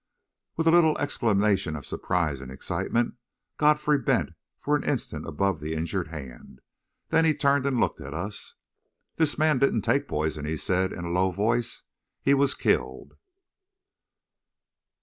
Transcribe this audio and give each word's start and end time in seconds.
With 0.57 0.65
a 0.65 0.71
little 0.71 0.97
exclamation 0.97 1.75
of 1.75 1.85
surprise 1.85 2.41
and 2.41 2.51
excitement, 2.51 3.17
Godfrey 3.57 3.99
bent 3.99 4.31
for 4.59 4.75
an 4.75 4.83
instant 4.83 5.27
above 5.27 5.59
the 5.59 5.75
injured 5.75 6.07
hand. 6.07 6.59
Then 7.09 7.23
he 7.23 7.35
turned 7.35 7.67
and 7.67 7.79
looked 7.79 8.01
at 8.01 8.11
us. 8.15 8.55
"This 9.17 9.37
man 9.37 9.59
didn't 9.59 9.83
take 9.83 10.07
poison," 10.07 10.43
he 10.43 10.57
said, 10.57 10.91
in 10.91 11.05
a 11.05 11.11
low 11.11 11.29
voice. 11.29 11.83
"He 12.19 12.33
was 12.33 12.55
killed!" 12.55 13.13